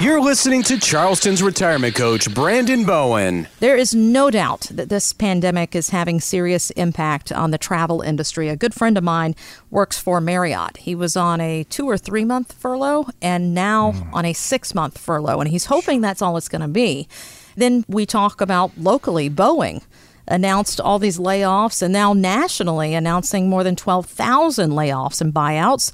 You're 0.00 0.20
listening 0.20 0.62
to 0.62 0.78
Charleston's 0.78 1.42
retirement 1.42 1.96
coach, 1.96 2.32
Brandon 2.32 2.84
Bowen. 2.84 3.48
There 3.58 3.76
is 3.76 3.96
no 3.96 4.30
doubt 4.30 4.68
that 4.70 4.88
this 4.88 5.12
pandemic 5.12 5.74
is 5.74 5.90
having 5.90 6.20
serious 6.20 6.70
impact 6.70 7.32
on 7.32 7.50
the 7.50 7.58
travel 7.58 8.00
industry. 8.00 8.48
A 8.48 8.54
good 8.54 8.74
friend 8.74 8.96
of 8.96 9.02
mine 9.02 9.34
works 9.72 9.98
for 9.98 10.20
Marriott. 10.20 10.76
He 10.76 10.94
was 10.94 11.16
on 11.16 11.40
a 11.40 11.64
two 11.64 11.90
or 11.90 11.98
three 11.98 12.24
month 12.24 12.52
furlough 12.52 13.08
and 13.20 13.52
now 13.54 13.90
mm. 13.90 14.12
on 14.12 14.24
a 14.24 14.34
six 14.34 14.72
month 14.72 14.96
furlough, 14.98 15.40
and 15.40 15.50
he's 15.50 15.64
hoping 15.64 16.00
that's 16.00 16.22
all 16.22 16.36
it's 16.36 16.48
going 16.48 16.62
to 16.62 16.68
be. 16.68 17.08
Then 17.56 17.84
we 17.88 18.06
talk 18.06 18.40
about 18.40 18.70
locally, 18.78 19.28
Boeing 19.28 19.82
announced 20.28 20.80
all 20.80 21.00
these 21.00 21.18
layoffs 21.18 21.82
and 21.82 21.92
now 21.92 22.12
nationally 22.12 22.94
announcing 22.94 23.48
more 23.48 23.64
than 23.64 23.74
12,000 23.74 24.70
layoffs 24.70 25.20
and 25.20 25.34
buyouts. 25.34 25.92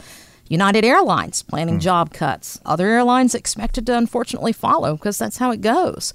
United 0.49 0.85
Airlines 0.85 1.43
planning 1.43 1.79
mm. 1.79 1.83
job 1.83 2.13
cuts. 2.13 2.61
Other 2.65 2.89
airlines 2.89 3.35
expected 3.35 3.87
to 3.87 3.97
unfortunately 3.97 4.53
follow 4.53 4.95
because 4.95 5.19
that's 5.19 5.39
how 5.39 5.51
it 5.51 5.61
goes. 5.61 6.13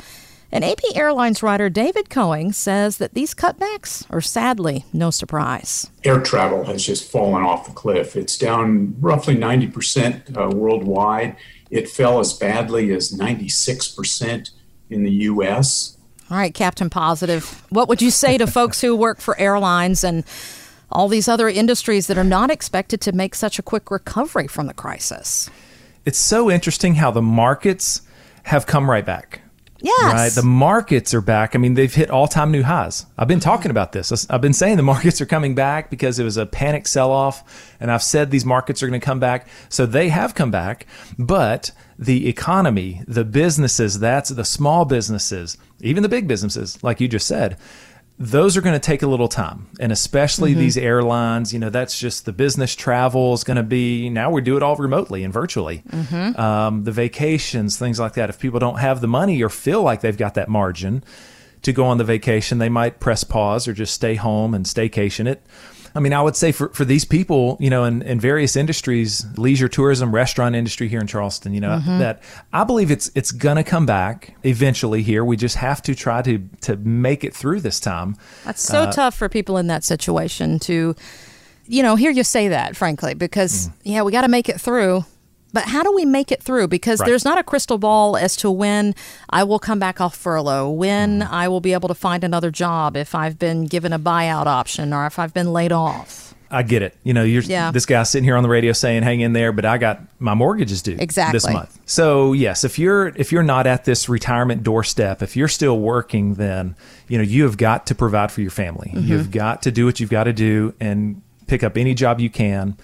And 0.51 0.63
AP 0.63 0.79
Airlines 0.95 1.43
writer 1.43 1.69
David 1.69 2.09
Koenig 2.09 2.53
says 2.55 2.97
that 2.97 3.13
these 3.13 3.35
cutbacks 3.35 4.05
are 4.09 4.21
sadly 4.21 4.85
no 4.91 5.11
surprise. 5.11 5.91
Air 6.03 6.19
travel 6.21 6.65
has 6.65 6.83
just 6.83 7.09
fallen 7.09 7.43
off 7.43 7.67
the 7.67 7.73
cliff. 7.73 8.15
It's 8.15 8.37
down 8.37 8.95
roughly 8.99 9.35
90% 9.35 10.35
uh, 10.35 10.49
worldwide. 10.55 11.35
It 11.69 11.87
fell 11.87 12.19
as 12.19 12.33
badly 12.33 12.91
as 12.91 13.11
96% 13.11 14.49
in 14.89 15.03
the 15.03 15.11
U.S. 15.11 15.97
All 16.31 16.37
right, 16.37 16.53
Captain 16.53 16.89
Positive. 16.89 17.63
What 17.69 17.87
would 17.87 18.01
you 18.01 18.09
say 18.09 18.39
to 18.39 18.47
folks 18.47 18.81
who 18.81 18.95
work 18.95 19.19
for 19.19 19.39
airlines 19.39 20.03
and 20.03 20.23
all 20.91 21.07
these 21.07 21.27
other 21.27 21.49
industries 21.49 22.07
that 22.07 22.17
are 22.17 22.23
not 22.23 22.49
expected 22.51 23.01
to 23.01 23.11
make 23.11 23.35
such 23.35 23.59
a 23.59 23.61
quick 23.61 23.91
recovery 23.91 24.47
from 24.47 24.67
the 24.67 24.73
crisis. 24.73 25.49
It's 26.05 26.17
so 26.17 26.49
interesting 26.49 26.95
how 26.95 27.11
the 27.11 27.21
markets 27.21 28.01
have 28.43 28.65
come 28.65 28.89
right 28.89 29.05
back. 29.05 29.41
Yes. 29.81 30.13
Right. 30.13 30.31
The 30.31 30.43
markets 30.43 31.13
are 31.13 31.21
back. 31.21 31.55
I 31.55 31.57
mean, 31.57 31.73
they've 31.73 31.93
hit 31.93 32.09
all 32.09 32.27
time 32.27 32.51
new 32.51 32.63
highs. 32.63 33.05
I've 33.17 33.27
been 33.27 33.39
talking 33.39 33.71
about 33.71 33.91
this. 33.91 34.29
I've 34.29 34.41
been 34.41 34.53
saying 34.53 34.77
the 34.77 34.83
markets 34.93 35.21
are 35.21 35.25
coming 35.25 35.55
back 35.55 35.89
because 35.89 36.19
it 36.19 36.23
was 36.23 36.37
a 36.37 36.45
panic 36.45 36.87
sell 36.87 37.11
off. 37.11 37.75
And 37.79 37.91
I've 37.91 38.03
said 38.03 38.31
these 38.31 38.45
markets 38.45 38.83
are 38.83 38.87
going 38.87 38.99
to 38.99 39.05
come 39.05 39.19
back. 39.19 39.47
So 39.69 39.85
they 39.85 40.09
have 40.09 40.35
come 40.35 40.51
back. 40.51 40.85
But 41.17 41.71
the 41.97 42.27
economy, 42.27 43.03
the 43.07 43.25
businesses, 43.25 43.99
that's 43.99 44.29
the 44.29 44.45
small 44.45 44.85
businesses, 44.85 45.57
even 45.81 46.03
the 46.03 46.09
big 46.09 46.27
businesses, 46.27 46.81
like 46.83 46.99
you 46.99 47.07
just 47.07 47.27
said, 47.27 47.57
those 48.21 48.57
are 48.57 48.61
going 48.61 48.73
to 48.73 48.79
take 48.79 49.01
a 49.01 49.07
little 49.07 49.29
time 49.29 49.67
and 49.79 49.93
especially 49.93 50.51
mm-hmm. 50.51 50.59
these 50.59 50.77
airlines 50.77 51.53
you 51.53 51.59
know 51.59 51.69
that's 51.69 51.97
just 51.97 52.25
the 52.25 52.33
business 52.33 52.75
travel 52.75 53.33
is 53.33 53.45
going 53.45 53.55
to 53.55 53.63
be 53.63 54.09
now 54.09 54.29
we 54.29 54.41
do 54.41 54.57
it 54.57 54.61
all 54.61 54.75
remotely 54.75 55.23
and 55.23 55.33
virtually 55.33 55.81
mm-hmm. 55.89 56.39
um, 56.39 56.83
the 56.83 56.91
vacations 56.91 57.79
things 57.79 57.97
like 57.97 58.13
that 58.13 58.29
if 58.29 58.37
people 58.37 58.59
don't 58.59 58.79
have 58.79 58.99
the 58.99 59.07
money 59.07 59.41
or 59.41 59.47
feel 59.47 59.81
like 59.81 60.01
they've 60.01 60.17
got 60.17 60.33
that 60.33 60.49
margin 60.49 61.01
to 61.61 61.71
go 61.71 61.85
on 61.85 61.97
the 61.97 62.03
vacation 62.03 62.57
they 62.57 62.67
might 62.67 62.99
press 62.99 63.23
pause 63.23 63.69
or 63.69 63.73
just 63.73 63.93
stay 63.93 64.15
home 64.15 64.53
and 64.53 64.65
staycation 64.65 65.25
it 65.25 65.41
I 65.95 65.99
mean, 65.99 66.13
I 66.13 66.21
would 66.21 66.35
say 66.35 66.51
for, 66.51 66.69
for 66.69 66.85
these 66.85 67.05
people, 67.05 67.57
you 67.59 67.69
know, 67.69 67.83
in, 67.83 68.01
in 68.01 68.19
various 68.19 68.55
industries, 68.55 69.25
leisure 69.37 69.67
tourism, 69.67 70.13
restaurant 70.13 70.55
industry 70.55 70.87
here 70.87 70.99
in 70.99 71.07
Charleston, 71.07 71.53
you 71.53 71.61
know, 71.61 71.79
mm-hmm. 71.79 71.99
that 71.99 72.21
I 72.53 72.63
believe 72.63 72.91
it's 72.91 73.11
it's 73.15 73.31
gonna 73.31 73.63
come 73.63 73.85
back 73.85 74.35
eventually 74.43 75.01
here. 75.01 75.23
We 75.25 75.37
just 75.37 75.55
have 75.57 75.81
to 75.83 75.95
try 75.95 76.21
to 76.21 76.39
to 76.61 76.77
make 76.77 77.23
it 77.23 77.35
through 77.35 77.61
this 77.61 77.79
time. 77.79 78.15
That's 78.45 78.61
so 78.61 78.83
uh, 78.83 78.91
tough 78.91 79.15
for 79.15 79.29
people 79.29 79.57
in 79.57 79.67
that 79.67 79.83
situation 79.83 80.59
to 80.59 80.95
you 81.69 81.83
know, 81.83 81.95
hear 81.95 82.09
you 82.09 82.23
say 82.23 82.47
that, 82.47 82.75
frankly, 82.75 83.13
because 83.13 83.69
mm. 83.69 83.73
yeah, 83.83 84.01
we 84.01 84.11
gotta 84.11 84.27
make 84.27 84.49
it 84.49 84.59
through. 84.59 85.05
But 85.51 85.65
how 85.65 85.83
do 85.83 85.93
we 85.93 86.05
make 86.05 86.31
it 86.31 86.43
through? 86.43 86.67
Because 86.67 86.99
right. 86.99 87.07
there's 87.07 87.25
not 87.25 87.37
a 87.37 87.43
crystal 87.43 87.77
ball 87.77 88.15
as 88.15 88.35
to 88.37 88.51
when 88.51 88.93
I 89.29 89.43
will 89.43 89.59
come 89.59 89.79
back 89.79 89.99
off 89.99 90.15
furlough, 90.15 90.69
when 90.69 91.21
mm. 91.21 91.29
I 91.29 91.47
will 91.47 91.61
be 91.61 91.73
able 91.73 91.87
to 91.87 91.95
find 91.95 92.23
another 92.23 92.51
job 92.51 92.95
if 92.95 93.15
I've 93.15 93.39
been 93.39 93.65
given 93.65 93.93
a 93.93 93.99
buyout 93.99 94.45
option 94.45 94.93
or 94.93 95.05
if 95.05 95.17
I've 95.17 95.33
been 95.33 95.51
laid 95.51 95.71
off. 95.71 96.29
I 96.51 96.63
get 96.63 96.81
it. 96.81 96.95
You 97.03 97.13
know, 97.13 97.23
you're 97.23 97.43
yeah. 97.43 97.71
this 97.71 97.85
guy 97.85 98.01
sitting 98.03 98.23
here 98.23 98.35
on 98.35 98.41
the 98.41 98.49
radio 98.49 98.71
saying, 98.73 99.03
"Hang 99.03 99.21
in 99.21 99.33
there," 99.33 99.51
but 99.51 99.65
I 99.65 99.77
got 99.77 100.01
my 100.19 100.33
mortgage 100.33 100.71
is 100.71 100.81
due 100.81 100.97
exactly 100.99 101.35
this 101.37 101.47
month. 101.47 101.79
So 101.85 102.33
yes, 102.33 102.63
if 102.63 102.79
you're 102.79 103.09
if 103.09 103.31
you're 103.31 103.43
not 103.43 103.67
at 103.67 103.85
this 103.85 104.09
retirement 104.09 104.63
doorstep, 104.63 105.21
if 105.21 105.35
you're 105.35 105.47
still 105.47 105.79
working, 105.79 106.35
then 106.35 106.75
you 107.07 107.19
know 107.19 107.23
you 107.23 107.43
have 107.43 107.57
got 107.57 107.85
to 107.87 107.95
provide 107.95 108.31
for 108.31 108.41
your 108.41 108.49
family. 108.49 108.91
Mm-hmm. 108.95 109.07
You've 109.07 109.29
got 109.29 109.61
to 109.63 109.71
do 109.71 109.85
what 109.85 109.99
you've 109.99 110.09
got 110.09 110.23
to 110.23 110.33
do 110.33 110.73
and 110.79 111.21
pick 111.45 111.63
up 111.63 111.77
any 111.77 111.93
job 111.93 112.19
you 112.19 112.29
can 112.31 112.77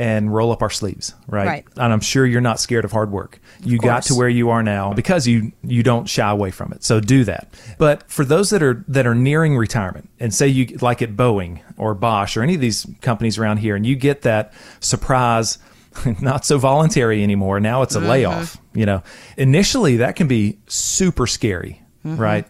and 0.00 0.32
roll 0.32 0.50
up 0.50 0.62
our 0.62 0.70
sleeves, 0.70 1.14
right? 1.26 1.46
right? 1.46 1.66
And 1.76 1.92
I'm 1.92 2.00
sure 2.00 2.24
you're 2.24 2.40
not 2.40 2.58
scared 2.58 2.86
of 2.86 2.90
hard 2.92 3.10
work. 3.10 3.38
You 3.62 3.76
got 3.76 4.04
to 4.04 4.14
where 4.14 4.30
you 4.30 4.48
are 4.48 4.62
now 4.62 4.94
because 4.94 5.26
you 5.26 5.52
you 5.62 5.82
don't 5.82 6.08
shy 6.08 6.30
away 6.30 6.50
from 6.50 6.72
it. 6.72 6.82
So 6.82 7.00
do 7.00 7.22
that. 7.24 7.54
But 7.76 8.10
for 8.10 8.24
those 8.24 8.48
that 8.48 8.62
are 8.62 8.82
that 8.88 9.06
are 9.06 9.14
nearing 9.14 9.58
retirement 9.58 10.08
and 10.18 10.32
say 10.32 10.48
you 10.48 10.78
like 10.80 11.02
at 11.02 11.16
Boeing 11.16 11.60
or 11.76 11.94
Bosch 11.94 12.38
or 12.38 12.42
any 12.42 12.54
of 12.54 12.62
these 12.62 12.86
companies 13.02 13.36
around 13.36 13.58
here 13.58 13.76
and 13.76 13.84
you 13.84 13.94
get 13.94 14.22
that 14.22 14.54
surprise 14.80 15.58
not 16.22 16.46
so 16.46 16.56
voluntary 16.56 17.22
anymore. 17.22 17.60
Now 17.60 17.82
it's 17.82 17.94
a 17.94 17.98
mm-hmm. 17.98 18.08
layoff, 18.08 18.56
you 18.72 18.86
know. 18.86 19.02
Initially 19.36 19.98
that 19.98 20.16
can 20.16 20.28
be 20.28 20.60
super 20.66 21.26
scary, 21.26 21.82
mm-hmm. 22.06 22.16
right? 22.16 22.46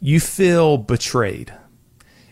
You 0.00 0.20
feel 0.20 0.78
betrayed. 0.78 1.52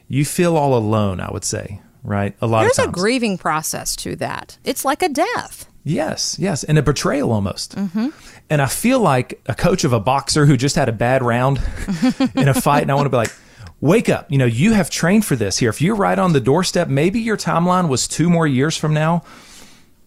You 0.09 0.25
feel 0.25 0.57
all 0.57 0.79
alone, 0.79 1.21
I 1.21 1.31
would 1.31 1.45
say 1.45 1.83
right? 2.07 2.35
A 2.41 2.47
lot 2.47 2.65
of 2.65 2.73
people. 2.73 2.85
There's 2.85 2.89
a 2.89 2.93
grieving 2.93 3.39
process 3.39 3.97
to 3.97 4.17
that. 4.17 4.59
It's 4.65 4.85
like 4.85 5.03
a 5.03 5.09
death. 5.09 5.71
Yes, 5.85 6.37
yes, 6.39 6.65
and 6.65 6.79
a 6.79 6.83
betrayal 6.83 7.31
almost. 7.31 7.77
Mm-hmm. 7.77 8.09
And 8.51 8.63
I 8.63 8.67
feel 8.67 8.99
like 8.99 9.41
a 9.47 9.55
coach 9.55 9.85
of 9.85 9.93
a 9.93 10.01
boxer 10.01 10.47
who 10.47 10.57
just 10.57 10.75
had 10.75 10.89
a 10.89 10.93
bad 10.93 11.23
round 11.23 11.59
in 12.35 12.49
a 12.49 12.55
fight, 12.55 12.83
and 12.83 12.91
I 12.91 12.95
want 12.95 13.07
to 13.07 13.11
be 13.11 13.17
like, 13.17 13.33
wake 13.81 14.09
up. 14.09 14.31
You 14.31 14.39
know, 14.39 14.47
you 14.47 14.73
have 14.73 14.91
trained 14.91 15.25
for 15.25 15.37
this 15.37 15.59
here. 15.59 15.71
If 15.71 15.81
you're 15.81 15.95
right 15.95 16.19
on 16.19 16.33
the 16.33 16.41
doorstep, 16.41 16.89
maybe 16.89 17.21
your 17.21 17.37
timeline 17.37 17.89
was 17.89 18.09
two 18.09 18.29
more 18.29 18.47
years 18.47 18.77
from 18.77 18.95
now, 18.95 19.23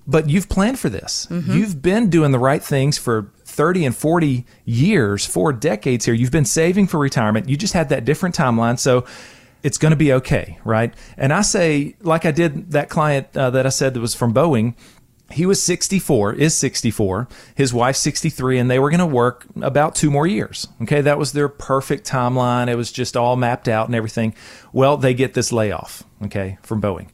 but 0.08 0.30
you've 0.30 0.50
planned 0.50 0.80
for 0.80 0.90
this. 0.90 1.28
Mm-hmm. 1.30 1.52
You've 1.52 1.82
been 1.82 2.10
doing 2.10 2.32
the 2.32 2.40
right 2.40 2.64
things 2.64 2.98
for 2.98 3.32
30 3.46 3.86
and 3.86 3.96
40 3.96 4.46
years, 4.66 5.26
four 5.26 5.54
decades 5.54 6.06
here. 6.06 6.14
You've 6.14 6.32
been 6.32 6.46
saving 6.46 6.88
for 6.88 7.00
retirement. 7.00 7.48
You 7.48 7.58
just 7.58 7.74
had 7.74 7.90
that 7.90 8.06
different 8.06 8.36
timeline. 8.36 8.80
So, 8.80 9.06
it's 9.64 9.78
going 9.78 9.92
to 9.92 9.98
be 9.98 10.14
okay, 10.14 10.58
right? 10.64 10.94
And 11.18 11.34
I 11.34 11.42
say, 11.42 11.96
like 12.02 12.26
I 12.26 12.32
did 12.32 12.72
that 12.72 12.90
client 12.90 13.36
uh, 13.36 13.50
that 13.52 13.66
I 13.66 13.70
said 13.70 13.94
that 13.94 14.00
was 14.00 14.16
from 14.16 14.34
Boeing, 14.34 14.76
he 15.32 15.46
was 15.46 15.62
64, 15.62 16.34
is 16.34 16.56
64, 16.56 17.28
his 17.54 17.74
wife 17.74 17.96
63, 17.96 18.58
and 18.58 18.70
they 18.70 18.80
were 18.80 18.90
going 18.90 19.00
to 19.00 19.06
work 19.06 19.46
about 19.62 19.96
two 19.96 20.10
more 20.10 20.26
years. 20.26 20.68
Okay, 20.82 21.02
that 21.02 21.20
was 21.20 21.34
their 21.34 21.48
perfect 21.50 22.08
timeline. 22.10 22.68
It 22.68 22.76
was 22.76 22.92
just 22.92 23.16
all 23.16 23.36
mapped 23.36 23.68
out 23.68 23.88
and 23.88 23.96
everything. 23.96 24.34
Well, 24.74 24.98
they 24.98 25.14
get 25.14 25.36
this 25.36 25.52
layoff, 25.52 26.04
okay, 26.24 26.58
from 26.64 26.82
Boeing. 26.82 27.10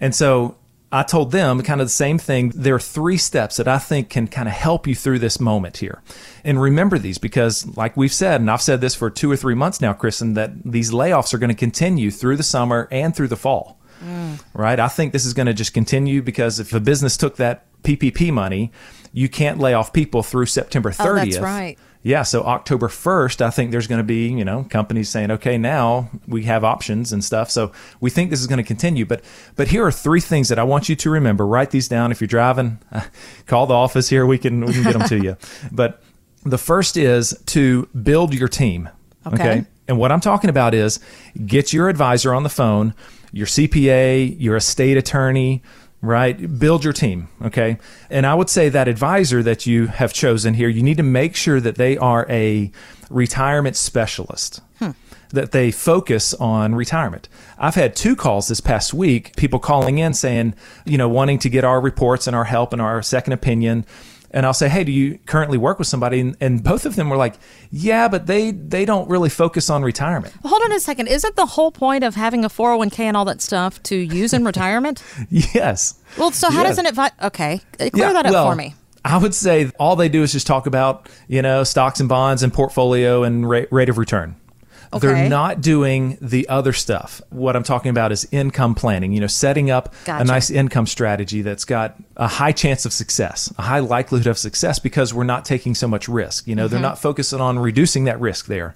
And 0.00 0.14
so 0.14 0.56
I 0.90 1.02
told 1.02 1.32
them 1.32 1.62
kind 1.62 1.80
of 1.80 1.86
the 1.86 1.92
same 1.92 2.18
thing. 2.18 2.50
There 2.54 2.74
are 2.74 2.80
three 2.80 3.18
steps 3.18 3.58
that 3.58 3.68
I 3.68 3.78
think 3.78 4.08
can 4.08 4.26
kind 4.26 4.48
of 4.48 4.54
help 4.54 4.86
you 4.86 4.94
through 4.94 5.18
this 5.18 5.38
moment 5.38 5.78
here. 5.78 6.02
And 6.44 6.60
remember 6.60 6.98
these 6.98 7.18
because, 7.18 7.66
like 7.76 7.96
we've 7.96 8.12
said, 8.12 8.40
and 8.40 8.50
I've 8.50 8.62
said 8.62 8.80
this 8.80 8.94
for 8.94 9.10
two 9.10 9.30
or 9.30 9.36
three 9.36 9.54
months 9.54 9.82
now, 9.82 9.92
Kristen, 9.92 10.34
that 10.34 10.62
these 10.64 10.90
layoffs 10.90 11.34
are 11.34 11.38
going 11.38 11.50
to 11.50 11.54
continue 11.54 12.10
through 12.10 12.36
the 12.36 12.42
summer 12.42 12.88
and 12.90 13.14
through 13.14 13.28
the 13.28 13.36
fall. 13.36 13.78
Mm. 14.02 14.42
Right? 14.54 14.80
I 14.80 14.88
think 14.88 15.12
this 15.12 15.26
is 15.26 15.34
going 15.34 15.46
to 15.46 15.54
just 15.54 15.74
continue 15.74 16.22
because 16.22 16.58
if 16.58 16.72
a 16.72 16.80
business 16.80 17.18
took 17.18 17.36
that 17.36 17.66
PPP 17.82 18.32
money, 18.32 18.72
you 19.12 19.28
can't 19.28 19.58
lay 19.58 19.74
off 19.74 19.92
people 19.92 20.22
through 20.22 20.46
September 20.46 20.90
30th. 20.90 21.06
Oh, 21.06 21.14
that's 21.16 21.38
right 21.38 21.78
yeah, 22.02 22.22
so 22.22 22.44
October 22.44 22.88
1st, 22.88 23.40
I 23.40 23.50
think 23.50 23.72
there's 23.72 23.88
going 23.88 23.98
to 23.98 24.04
be, 24.04 24.28
you 24.28 24.44
know, 24.44 24.64
companies 24.70 25.08
saying, 25.08 25.32
okay, 25.32 25.58
now 25.58 26.10
we 26.28 26.44
have 26.44 26.62
options 26.62 27.12
and 27.12 27.24
stuff. 27.24 27.50
So 27.50 27.72
we 28.00 28.08
think 28.08 28.30
this 28.30 28.40
is 28.40 28.46
going 28.46 28.58
to 28.58 28.64
continue. 28.64 29.04
But 29.04 29.24
but 29.56 29.68
here 29.68 29.84
are 29.84 29.90
three 29.90 30.20
things 30.20 30.48
that 30.48 30.58
I 30.58 30.62
want 30.62 30.88
you 30.88 30.94
to 30.96 31.10
remember. 31.10 31.46
Write 31.46 31.70
these 31.70 31.88
down 31.88 32.12
if 32.12 32.20
you're 32.20 32.28
driving. 32.28 32.78
Call 33.46 33.66
the 33.66 33.74
office 33.74 34.08
here. 34.08 34.26
We 34.26 34.38
can 34.38 34.64
we 34.64 34.72
can 34.72 34.84
get 34.84 34.92
them 34.92 35.08
to 35.08 35.18
you. 35.22 35.36
But 35.72 36.02
the 36.44 36.58
first 36.58 36.96
is 36.96 37.36
to 37.46 37.86
build 37.86 38.32
your 38.32 38.48
team. 38.48 38.88
Okay. 39.26 39.34
okay. 39.34 39.66
And 39.88 39.98
what 39.98 40.12
I'm 40.12 40.20
talking 40.20 40.50
about 40.50 40.74
is 40.74 41.00
get 41.46 41.72
your 41.72 41.88
advisor 41.88 42.32
on 42.32 42.42
the 42.42 42.48
phone, 42.48 42.94
your 43.32 43.46
CPA, 43.46 44.36
your 44.38 44.56
estate 44.56 44.96
attorney, 44.96 45.62
right? 46.00 46.58
Build 46.58 46.84
your 46.84 46.92
team, 46.92 47.28
okay? 47.42 47.78
And 48.10 48.26
I 48.26 48.34
would 48.34 48.48
say 48.48 48.68
that 48.68 48.88
advisor 48.88 49.42
that 49.42 49.66
you 49.66 49.86
have 49.86 50.12
chosen 50.12 50.54
here, 50.54 50.68
you 50.68 50.82
need 50.82 50.96
to 50.98 51.02
make 51.02 51.34
sure 51.34 51.60
that 51.60 51.76
they 51.76 51.96
are 51.98 52.26
a 52.28 52.70
retirement 53.10 53.76
specialist. 53.76 54.60
Hmm. 54.78 54.90
That 55.30 55.52
they 55.52 55.70
focus 55.70 56.32
on 56.34 56.74
retirement. 56.74 57.28
I've 57.58 57.74
had 57.74 57.94
two 57.94 58.16
calls 58.16 58.48
this 58.48 58.60
past 58.60 58.94
week, 58.94 59.36
people 59.36 59.58
calling 59.58 59.98
in 59.98 60.14
saying, 60.14 60.54
you 60.86 60.96
know, 60.96 61.08
wanting 61.08 61.38
to 61.40 61.50
get 61.50 61.64
our 61.64 61.82
reports 61.82 62.26
and 62.26 62.34
our 62.34 62.44
help 62.44 62.72
and 62.72 62.80
our 62.80 63.02
second 63.02 63.34
opinion 63.34 63.84
and 64.30 64.44
I'll 64.44 64.54
say, 64.54 64.68
"Hey, 64.68 64.84
do 64.84 64.92
you 64.92 65.18
currently 65.26 65.58
work 65.58 65.78
with 65.78 65.88
somebody?" 65.88 66.20
And, 66.20 66.36
and, 66.40 66.62
both 66.62 66.86
of 66.86 66.96
them 66.96 67.08
were 67.08 67.16
like, 67.16 67.34
"Yeah, 67.70 68.08
but 68.08 68.26
they 68.26 68.50
they 68.50 68.84
don't 68.84 69.08
really 69.08 69.28
focus 69.28 69.70
on 69.70 69.82
retirement." 69.82 70.34
Well, 70.42 70.50
hold 70.50 70.62
on 70.62 70.72
a 70.72 70.80
second. 70.80 71.08
Isn't 71.08 71.36
the 71.36 71.46
whole 71.46 71.70
point 71.70 72.04
of 72.04 72.14
having 72.14 72.44
a 72.44 72.48
401k 72.48 73.00
and 73.00 73.16
all 73.16 73.24
that 73.26 73.40
stuff 73.40 73.82
to 73.84 73.96
use 73.96 74.32
in 74.32 74.44
retirement? 74.52 75.02
yes. 75.30 75.94
Well, 76.16 76.30
so 76.32 76.50
how 76.50 76.62
yes. 76.62 76.70
does 76.70 76.78
an 76.78 76.86
advice? 76.86 77.12
Okay, 77.22 77.60
uh, 77.80 77.90
clear 77.90 78.06
yeah, 78.08 78.12
that 78.12 78.26
up 78.26 78.32
well, 78.32 78.50
for 78.50 78.56
me. 78.56 78.74
I 79.04 79.16
would 79.16 79.34
say 79.34 79.70
all 79.78 79.96
they 79.96 80.08
do 80.08 80.22
is 80.22 80.32
just 80.32 80.46
talk 80.46 80.66
about, 80.66 81.08
you 81.28 81.40
know, 81.40 81.64
stocks 81.64 82.00
and 82.00 82.08
bonds 82.08 82.42
and 82.42 82.52
portfolio 82.52 83.22
and 83.22 83.48
rate, 83.48 83.68
rate 83.70 83.88
of 83.88 83.96
return. 83.96 84.36
Okay. 84.92 85.06
They're 85.06 85.28
not 85.28 85.60
doing 85.60 86.16
the 86.20 86.48
other 86.48 86.72
stuff. 86.72 87.20
What 87.30 87.56
I'm 87.56 87.62
talking 87.62 87.90
about 87.90 88.10
is 88.12 88.26
income 88.32 88.74
planning, 88.74 89.12
you 89.12 89.20
know, 89.20 89.26
setting 89.26 89.70
up 89.70 89.94
Gotcha. 90.04 90.22
a 90.22 90.24
nice 90.24 90.50
income 90.50 90.86
strategy 90.86 91.42
that's 91.42 91.64
got 91.64 91.96
a 92.16 92.26
high 92.26 92.52
chance 92.52 92.86
of 92.86 92.92
success, 92.92 93.52
a 93.58 93.62
high 93.62 93.80
likelihood 93.80 94.26
of 94.28 94.38
success 94.38 94.78
because 94.78 95.12
we're 95.12 95.24
not 95.24 95.44
taking 95.44 95.74
so 95.74 95.86
much 95.88 96.08
risk. 96.08 96.46
You 96.46 96.54
know, 96.54 96.64
Mm-hmm. 96.64 96.72
they're 96.72 96.80
not 96.82 96.98
focusing 96.98 97.40
on 97.40 97.58
reducing 97.58 98.04
that 98.04 98.18
risk 98.20 98.46
there. 98.46 98.74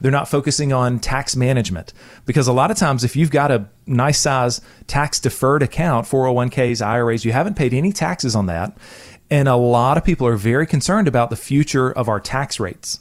They're 0.00 0.10
not 0.10 0.28
focusing 0.28 0.72
on 0.72 0.98
tax 0.98 1.36
management 1.36 1.92
because 2.26 2.48
a 2.48 2.52
lot 2.52 2.70
of 2.70 2.76
times, 2.76 3.04
if 3.04 3.14
you've 3.16 3.30
got 3.30 3.50
a 3.52 3.66
nice 3.86 4.18
size 4.20 4.60
tax 4.88 5.20
deferred 5.20 5.62
account, 5.62 6.06
401ks, 6.06 6.84
IRAs, 6.84 7.24
you 7.24 7.32
haven't 7.32 7.54
paid 7.54 7.72
any 7.72 7.92
taxes 7.92 8.34
on 8.34 8.46
that. 8.46 8.76
And 9.34 9.48
a 9.48 9.56
lot 9.56 9.98
of 9.98 10.04
people 10.04 10.28
are 10.28 10.36
very 10.36 10.64
concerned 10.64 11.08
about 11.08 11.28
the 11.28 11.34
future 11.34 11.90
of 11.90 12.08
our 12.08 12.20
tax 12.20 12.60
rates. 12.60 13.00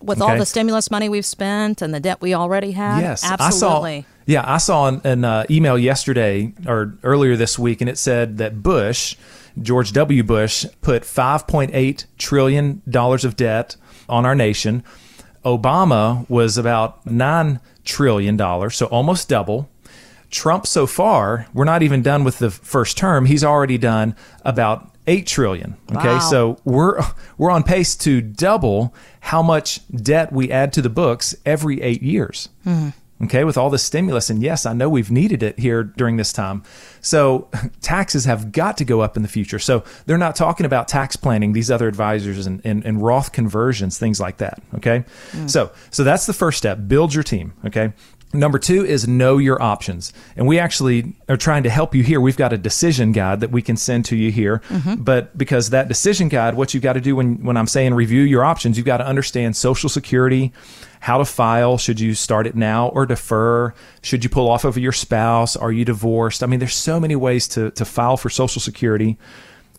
With 0.00 0.22
all 0.22 0.38
the 0.38 0.46
stimulus 0.46 0.90
money 0.90 1.10
we've 1.10 1.26
spent 1.26 1.82
and 1.82 1.92
the 1.92 2.00
debt 2.00 2.22
we 2.22 2.32
already 2.32 2.70
have. 2.70 3.02
Yes, 3.02 3.22
absolutely. 3.22 3.96
I 3.96 4.00
saw. 4.00 4.06
Yeah, 4.24 4.44
I 4.46 4.56
saw 4.56 4.88
an, 4.88 5.02
an 5.04 5.24
uh, 5.24 5.44
email 5.50 5.76
yesterday 5.76 6.54
or 6.66 6.96
earlier 7.02 7.36
this 7.36 7.58
week, 7.58 7.82
and 7.82 7.90
it 7.90 7.98
said 7.98 8.38
that 8.38 8.62
Bush, 8.62 9.14
George 9.60 9.92
W. 9.92 10.22
Bush, 10.22 10.64
put 10.80 11.02
5.8 11.02 12.06
trillion 12.16 12.80
dollars 12.88 13.26
of 13.26 13.36
debt 13.36 13.76
on 14.08 14.24
our 14.24 14.34
nation. 14.34 14.82
Obama 15.44 16.26
was 16.30 16.56
about 16.56 17.04
nine 17.04 17.60
trillion 17.84 18.38
dollars, 18.38 18.74
so 18.74 18.86
almost 18.86 19.28
double. 19.28 19.68
Trump 20.34 20.66
so 20.66 20.86
far, 20.86 21.46
we're 21.54 21.64
not 21.64 21.82
even 21.82 22.02
done 22.02 22.24
with 22.24 22.38
the 22.38 22.50
first 22.50 22.98
term. 22.98 23.24
He's 23.24 23.44
already 23.44 23.78
done 23.78 24.16
about 24.44 24.90
8 25.06 25.26
trillion. 25.26 25.76
Okay? 25.90 26.14
Wow. 26.14 26.18
So 26.18 26.58
we're 26.64 27.00
we're 27.38 27.50
on 27.50 27.62
pace 27.62 27.94
to 27.96 28.20
double 28.20 28.94
how 29.20 29.42
much 29.42 29.80
debt 29.94 30.32
we 30.32 30.50
add 30.50 30.72
to 30.74 30.82
the 30.82 30.90
books 30.90 31.36
every 31.46 31.80
8 31.80 32.02
years. 32.02 32.48
Hmm. 32.64 32.88
Okay, 33.22 33.44
with 33.44 33.56
all 33.56 33.70
the 33.70 33.78
stimulus 33.78 34.28
and 34.28 34.42
yes, 34.42 34.66
I 34.66 34.72
know 34.72 34.90
we've 34.90 35.10
needed 35.10 35.42
it 35.44 35.56
here 35.58 35.84
during 35.84 36.16
this 36.16 36.32
time. 36.32 36.64
So 37.00 37.48
taxes 37.80 38.24
have 38.24 38.50
got 38.50 38.76
to 38.78 38.84
go 38.84 39.02
up 39.02 39.16
in 39.16 39.22
the 39.22 39.28
future. 39.28 39.60
So 39.60 39.84
they're 40.04 40.18
not 40.18 40.34
talking 40.34 40.66
about 40.66 40.88
tax 40.88 41.14
planning, 41.14 41.52
these 41.52 41.70
other 41.70 41.86
advisors 41.86 42.44
and, 42.44 42.60
and, 42.64 42.84
and 42.84 43.00
Roth 43.00 43.30
conversions, 43.30 43.98
things 43.98 44.20
like 44.20 44.38
that. 44.38 44.60
Okay. 44.74 45.04
Hmm. 45.30 45.46
So 45.46 45.70
so 45.92 46.02
that's 46.02 46.26
the 46.26 46.32
first 46.32 46.58
step. 46.58 46.88
Build 46.88 47.14
your 47.14 47.22
team. 47.22 47.52
Okay. 47.64 47.92
Number 48.34 48.58
two 48.58 48.84
is 48.84 49.06
know 49.06 49.38
your 49.38 49.62
options. 49.62 50.12
And 50.36 50.46
we 50.46 50.58
actually 50.58 51.14
are 51.28 51.36
trying 51.36 51.62
to 51.62 51.70
help 51.70 51.94
you 51.94 52.02
here. 52.02 52.20
We've 52.20 52.36
got 52.36 52.52
a 52.52 52.58
decision 52.58 53.12
guide 53.12 53.40
that 53.40 53.50
we 53.50 53.62
can 53.62 53.76
send 53.76 54.04
to 54.06 54.16
you 54.16 54.32
here. 54.32 54.60
Mm-hmm. 54.68 55.02
But 55.02 55.38
because 55.38 55.70
that 55.70 55.86
decision 55.86 56.28
guide, 56.28 56.54
what 56.54 56.74
you've 56.74 56.82
got 56.82 56.94
to 56.94 57.00
do 57.00 57.14
when, 57.14 57.44
when 57.44 57.56
I'm 57.56 57.68
saying 57.68 57.94
review 57.94 58.22
your 58.22 58.44
options, 58.44 58.76
you've 58.76 58.86
got 58.86 58.96
to 58.98 59.06
understand 59.06 59.56
Social 59.56 59.88
Security, 59.88 60.52
how 61.00 61.18
to 61.18 61.24
file. 61.24 61.78
Should 61.78 62.00
you 62.00 62.14
start 62.14 62.46
it 62.46 62.56
now 62.56 62.88
or 62.88 63.06
defer? 63.06 63.72
Should 64.02 64.24
you 64.24 64.30
pull 64.30 64.50
off 64.50 64.64
of 64.64 64.76
your 64.76 64.92
spouse? 64.92 65.54
Are 65.54 65.70
you 65.70 65.84
divorced? 65.84 66.42
I 66.42 66.46
mean, 66.46 66.58
there's 66.58 66.74
so 66.74 66.98
many 66.98 67.14
ways 67.14 67.46
to, 67.48 67.70
to 67.70 67.84
file 67.84 68.16
for 68.16 68.30
Social 68.30 68.60
Security 68.60 69.16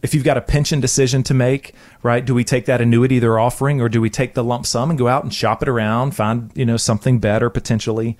if 0.06 0.14
you've 0.14 0.24
got 0.24 0.38
a 0.38 0.42
pension 0.42 0.80
decision 0.80 1.24
to 1.24 1.34
make, 1.34 1.74
right? 2.04 2.24
Do 2.24 2.36
we 2.36 2.44
take 2.44 2.66
that 2.66 2.80
annuity 2.80 3.18
they're 3.18 3.40
offering 3.40 3.82
or 3.82 3.90
do 3.90 4.00
we 4.00 4.12
take 4.12 4.36
the 4.36 4.44
lump 4.44 4.68
sum 4.68 4.92
and 4.92 5.00
go 5.00 5.08
out 5.08 5.24
and 5.24 5.34
shop 5.34 5.64
it 5.64 5.68
around, 5.68 6.16
find, 6.16 6.52
you 6.54 6.64
know, 6.64 6.78
something 6.78 7.18
better 7.18 7.50
potentially? 7.50 8.16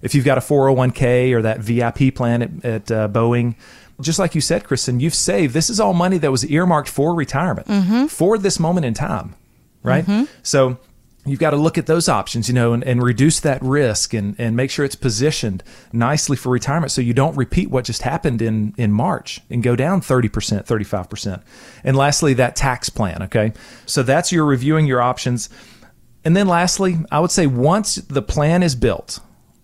If 0.00 0.14
you've 0.14 0.24
got 0.24 0.38
a 0.38 0.40
401k 0.40 1.32
or 1.32 1.42
that 1.42 1.58
VIP 1.58 2.14
plan 2.14 2.42
at, 2.42 2.64
at 2.64 2.90
uh, 2.92 3.08
Boeing, 3.08 3.56
just 4.00 4.20
like 4.20 4.36
you 4.36 4.40
said, 4.40 4.62
Kristen, 4.62 5.00
you've 5.00 5.14
saved. 5.14 5.54
This 5.54 5.68
is 5.70 5.80
all 5.80 5.92
money 5.92 6.18
that 6.18 6.30
was 6.30 6.44
earmarked 6.46 6.88
for 6.88 7.14
retirement 7.16 7.66
for 8.12 8.38
this 8.38 8.60
moment 8.60 8.86
in 8.86 8.94
time, 8.94 9.34
right? 9.82 10.04
So 10.44 10.78
you've 11.26 11.40
got 11.40 11.50
to 11.50 11.56
look 11.56 11.78
at 11.78 11.86
those 11.86 12.08
options, 12.08 12.48
you 12.48 12.54
know, 12.54 12.72
and, 12.72 12.84
and 12.84 13.02
reduce 13.02 13.40
that 13.40 13.62
risk 13.62 14.12
and, 14.12 14.34
and 14.38 14.56
make 14.56 14.70
sure 14.70 14.84
it's 14.84 14.94
positioned 14.94 15.62
nicely 15.92 16.36
for 16.36 16.50
retirement 16.50 16.92
so 16.92 17.00
you 17.00 17.14
don't 17.14 17.36
repeat 17.36 17.70
what 17.70 17.84
just 17.84 18.02
happened 18.02 18.42
in, 18.42 18.74
in 18.76 18.92
March 18.92 19.40
and 19.48 19.62
go 19.62 19.74
down 19.74 20.00
30%, 20.00 20.30
35%. 20.66 21.42
And 21.82 21.96
lastly, 21.96 22.34
that 22.34 22.56
tax 22.56 22.90
plan, 22.90 23.22
okay? 23.22 23.52
So 23.86 24.02
that's 24.02 24.32
your 24.32 24.44
reviewing 24.44 24.86
your 24.86 25.00
options. 25.00 25.48
And 26.24 26.36
then 26.36 26.46
lastly, 26.46 26.98
I 27.10 27.20
would 27.20 27.30
say 27.30 27.46
once 27.46 27.96
the 27.96 28.22
plan 28.22 28.62
is 28.62 28.74
built 28.74 29.20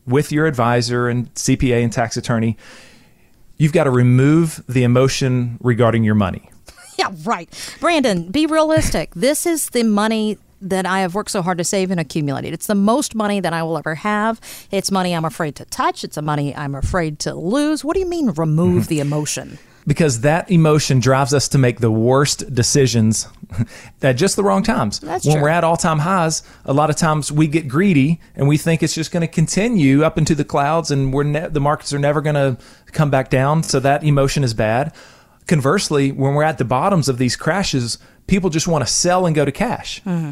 with 0.07 0.33
your 0.33 0.47
advisor 0.47 1.09
and 1.09 1.33
CPA 1.35 1.83
and 1.83 1.93
tax 1.93 2.17
attorney, 2.17 2.57
you've 3.59 3.73
got 3.73 3.85
to 3.85 3.91
remove 3.91 4.63
the 4.67 4.85
emotion 4.85 5.59
regarding 5.61 6.05
your 6.05 6.15
money. 6.15 6.51
Yeah, 6.99 7.13
right. 7.25 7.49
Brandon, 7.81 8.31
be 8.31 8.45
realistic. 8.45 9.15
this 9.15 9.47
is 9.47 9.71
the 9.71 9.85
money 9.85 10.37
that 10.61 10.87
I 10.87 11.01
have 11.01 11.15
worked 11.15 11.31
so 11.31 11.43
hard 11.43 11.59
to 11.59 11.65
save 11.65 11.91
and 11.91 12.01
accumulate. 12.01 12.53
It's 12.53 12.67
the 12.67 12.75
most 12.75 13.15
money 13.15 13.41
that 13.41 13.53
I 13.53 13.63
will 13.63 13.79
ever 13.79 13.97
have. 13.97 14.41
It's 14.71 14.91
money 14.91 15.15
I'm 15.15 15.25
afraid 15.25 15.57
to 15.57 15.65
touch. 15.65 16.05
It's 16.05 16.17
a 16.17 16.23
money 16.23 16.55
I'm 16.55 16.75
afraid 16.75 17.19
to 17.21 17.35
lose. 17.35 17.85
What 17.85 17.95
do 17.95 18.01
you 18.01 18.07
mean 18.07 18.31
remove 18.31 18.85
mm-hmm. 18.85 18.89
the 18.89 19.01
emotion? 19.01 19.59
because 19.87 20.21
that 20.21 20.51
emotion 20.51 21.01
drives 21.01 21.33
us 21.33 21.49
to 21.49 21.59
make 21.59 21.81
the 21.81 21.91
worst 21.91 22.55
decisions 22.55 23.29
at 24.03 24.13
just 24.13 24.37
the 24.37 24.43
wrong 24.45 24.63
times. 24.63 25.01
That's 25.01 25.25
when 25.25 25.37
true. 25.37 25.43
we're 25.43 25.49
at 25.49 25.65
all-time 25.65 25.99
highs, 25.99 26.43
a 26.65 26.73
lot 26.73 26.91
of 26.91 26.97
times 26.97 27.33
we 27.33 27.47
get 27.47 27.69
greedy 27.69 28.21
and 28.37 28.47
we 28.47 28.57
think 28.57 28.83
it's 28.83 28.95
just 28.95 29.11
going 29.11 29.23
to 29.23 29.27
continue 29.27 30.05
up 30.05 30.19
into 30.19 30.35
the 30.35 30.45
clouds 30.45 30.91
and 30.91 31.13
we're 31.13 31.25
ne- 31.25 31.49
the 31.49 31.61
markets 31.61 31.93
are 31.93 31.99
never 31.99 32.21
going 32.21 32.35
to 32.35 32.59
come 32.93 33.11
back 33.11 33.31
down, 33.31 33.63
so 33.63 33.81
that 33.81 34.05
emotion 34.05 34.45
is 34.45 34.55
bad. 34.55 34.95
Conversely, 35.47 36.13
when 36.13 36.35
we're 36.35 36.45
at 36.45 36.59
the 36.59 36.65
bottoms 36.65 37.09
of 37.09 37.19
these 37.19 37.35
crashes, 37.35 37.99
people 38.27 38.51
just 38.51 38.69
want 38.69 38.87
to 38.87 38.93
sell 38.93 39.27
and 39.27 39.35
go 39.35 39.45
to 39.45 39.53
cash. 39.53 40.01
Mm-hmm. 40.03 40.31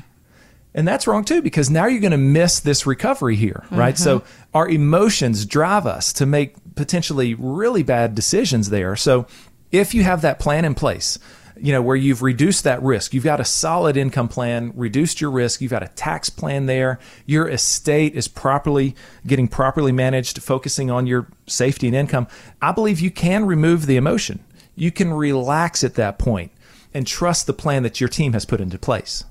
And 0.78 0.86
that's 0.86 1.08
wrong 1.08 1.25
too, 1.25 1.42
because 1.42 1.70
now 1.70 1.86
you're 1.86 2.00
going 2.00 2.12
to 2.12 2.16
miss 2.16 2.60
this 2.60 2.86
recovery 2.86 3.34
here, 3.34 3.64
right? 3.72 3.98
So 3.98 4.20
mm-hmm. 4.20 4.56
our 4.56 4.69
emotions 4.69 5.44
drive 5.44 5.88
us 5.88 6.12
to 6.12 6.25
make 6.25 6.54
potentially 6.76 7.34
really 7.34 7.82
bad 7.82 8.14
decisions 8.14 8.70
there. 8.70 8.94
So 8.94 9.26
if 9.72 9.92
you 9.92 10.04
have 10.04 10.22
that 10.22 10.38
plan 10.38 10.64
in 10.64 10.76
place, 10.76 11.19
you 11.56 11.72
know, 11.72 11.82
where 11.82 11.96
you've 11.96 12.22
reduced 12.22 12.62
that 12.62 12.80
risk, 12.80 13.12
you've 13.12 13.25
got 13.25 13.40
a 13.40 13.44
solid 13.44 13.96
income 13.96 14.28
plan, 14.28 14.72
reduced 14.76 15.20
your 15.20 15.32
risk, 15.32 15.60
you've 15.60 15.72
got 15.72 15.82
a 15.82 15.88
tax 15.88 16.30
plan 16.30 16.66
there, 16.66 17.00
your 17.26 17.48
estate 17.48 18.14
is 18.14 18.28
properly 18.28 18.94
getting 19.26 19.48
properly 19.48 19.90
managed, 19.90 20.40
focusing 20.40 20.92
on 20.92 21.08
your 21.08 21.26
safety 21.48 21.88
and 21.88 21.96
income, 21.96 22.28
I 22.62 22.70
believe 22.70 23.00
you 23.00 23.10
can 23.10 23.46
remove 23.46 23.86
the 23.86 23.96
emotion. 23.96 24.44
You 24.76 24.92
can 24.92 25.12
relax 25.12 25.82
at 25.82 25.94
that 25.94 26.20
point 26.20 26.52
and 26.94 27.06
trust 27.06 27.46
the 27.46 27.52
plan 27.52 27.82
that 27.82 28.00
your 28.00 28.08
team 28.08 28.32
has 28.32 28.44
put 28.44 28.61
into 28.61 28.79
place. 28.79 29.25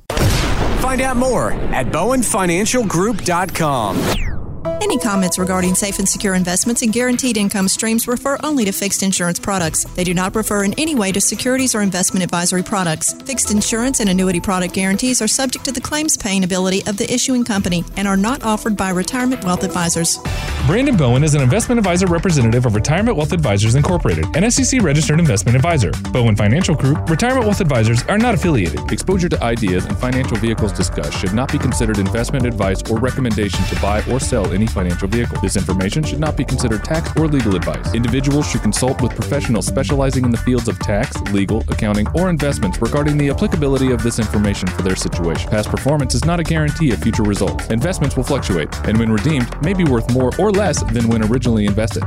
Find 0.79 1.01
out 1.01 1.17
more 1.17 1.51
at 1.51 1.87
bowenfinancialgroup.com. 1.87 4.26
Any 4.65 4.97
comments 4.99 5.37
regarding 5.37 5.75
safe 5.75 5.99
and 5.99 6.07
secure 6.07 6.33
investments 6.33 6.81
and 6.81 6.93
guaranteed 6.93 7.37
income 7.37 7.67
streams 7.67 8.07
refer 8.07 8.37
only 8.43 8.65
to 8.65 8.71
fixed 8.71 9.03
insurance 9.03 9.39
products. 9.39 9.83
They 9.83 10.03
do 10.03 10.13
not 10.13 10.35
refer 10.35 10.63
in 10.63 10.73
any 10.79 10.95
way 10.95 11.11
to 11.11 11.19
securities 11.19 11.75
or 11.75 11.81
investment 11.81 12.23
advisory 12.23 12.63
products. 12.63 13.13
Fixed 13.13 13.51
insurance 13.51 13.99
and 13.99 14.09
annuity 14.09 14.39
product 14.39 14.73
guarantees 14.73 15.21
are 15.21 15.27
subject 15.27 15.65
to 15.65 15.71
the 15.71 15.81
claims 15.81 16.15
paying 16.15 16.43
ability 16.43 16.83
of 16.87 16.97
the 16.97 17.11
issuing 17.13 17.43
company 17.43 17.83
and 17.97 18.07
are 18.07 18.17
not 18.17 18.43
offered 18.43 18.77
by 18.77 18.89
retirement 18.89 19.43
wealth 19.43 19.63
advisors. 19.63 20.19
Brandon 20.67 20.97
Bowen 20.97 21.23
is 21.23 21.33
an 21.33 21.41
investment 21.41 21.79
advisor 21.79 22.07
representative 22.07 22.65
of 22.65 22.75
Retirement 22.75 23.15
Wealth 23.15 23.31
Advisors 23.31 23.75
Incorporated, 23.75 24.25
an 24.35 24.49
SEC 24.51 24.81
registered 24.81 25.19
investment 25.19 25.55
advisor. 25.55 25.91
Bowen 26.11 26.35
Financial 26.35 26.75
Group, 26.75 27.09
Retirement 27.09 27.45
Wealth 27.45 27.61
Advisors 27.61 28.03
are 28.03 28.17
not 28.17 28.35
affiliated. 28.35 28.91
Exposure 28.91 29.29
to 29.29 29.41
ideas 29.43 29.85
and 29.85 29.97
financial 29.97 30.35
vehicles 30.37 30.73
discussed 30.73 31.17
should 31.17 31.33
not 31.33 31.51
be 31.51 31.57
considered 31.57 31.99
investment 31.99 32.45
advice 32.45 32.81
or 32.91 32.99
recommendation 32.99 33.63
to 33.65 33.81
buy 33.81 34.03
or 34.11 34.19
sell 34.47 34.53
any 34.53 34.67
financial 34.67 35.07
vehicle. 35.07 35.39
This 35.41 35.55
information 35.55 36.03
should 36.03 36.19
not 36.19 36.37
be 36.37 36.43
considered 36.43 36.83
tax 36.83 37.11
or 37.17 37.27
legal 37.27 37.55
advice. 37.55 37.93
Individuals 37.93 38.47
should 38.47 38.61
consult 38.61 39.01
with 39.01 39.13
professionals 39.13 39.65
specializing 39.65 40.25
in 40.25 40.31
the 40.31 40.37
fields 40.37 40.67
of 40.67 40.79
tax, 40.79 41.19
legal, 41.33 41.63
accounting, 41.69 42.07
or 42.15 42.29
investments 42.29 42.81
regarding 42.81 43.17
the 43.17 43.29
applicability 43.29 43.91
of 43.91 44.03
this 44.03 44.19
information 44.19 44.67
for 44.69 44.81
their 44.81 44.95
situation. 44.95 45.49
Past 45.49 45.69
performance 45.69 46.15
is 46.15 46.25
not 46.25 46.39
a 46.39 46.43
guarantee 46.43 46.91
of 46.91 47.01
future 47.01 47.23
results. 47.23 47.67
Investments 47.69 48.15
will 48.15 48.23
fluctuate, 48.23 48.73
and 48.87 48.97
when 48.97 49.11
redeemed, 49.11 49.49
may 49.61 49.73
be 49.73 49.83
worth 49.83 50.11
more 50.13 50.31
or 50.39 50.51
less 50.51 50.83
than 50.93 51.07
when 51.07 51.23
originally 51.23 51.65
invested. 51.65 52.03